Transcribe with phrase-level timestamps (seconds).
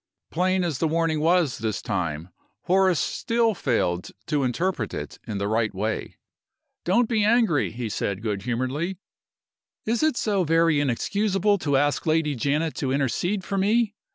[0.31, 2.29] Plain as the warning was this time,
[2.61, 6.17] Horace still failed to interpret it in the right way.
[6.83, 8.97] "Don't be angry!" he said, good humoredly.
[9.85, 13.93] "Is it so very inexcusable to ask Lady Janet to intercede for me?